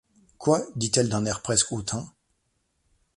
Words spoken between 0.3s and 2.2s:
Quoi? dit-elle d’un air presque hautain.